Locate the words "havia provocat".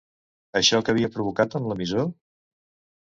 0.95-1.59